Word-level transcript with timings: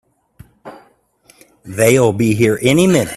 They'll 1.63 2.11
be 2.11 2.33
here 2.33 2.57
any 2.63 2.87
minute! 2.87 3.09